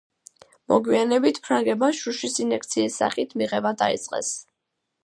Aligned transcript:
მოგვიანებით 0.71 1.39
ფრანგებმა 1.47 1.91
შუშის 1.99 2.41
ინექციის 2.47 2.99
სახით 3.03 3.39
მიღება 3.43 3.77
დაიწყეს. 3.85 4.35